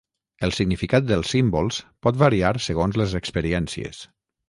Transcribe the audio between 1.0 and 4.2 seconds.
dels símbols pot variar segons les experiències